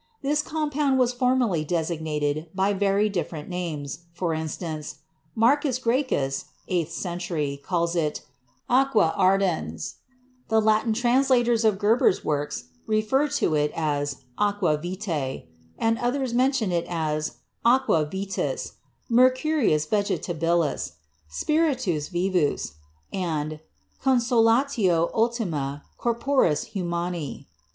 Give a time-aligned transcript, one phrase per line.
[0.23, 4.95] This compound was formerly designated by very different names; for instance,
[5.35, 8.21] Marcus Graecus (eighth century) calls it
[8.67, 9.97] "aqua ardens,"
[10.47, 15.43] the Latin translators of Geber's works refer to it as "aqua vitae,"
[15.77, 18.71] and others men tion it as "aqua vitis,"
[19.07, 20.93] "mercurius vegetabilis,"
[21.29, 22.73] "spiritus vivus"
[23.13, 23.59] and
[24.03, 27.47] "consolatio ultima corporus humani."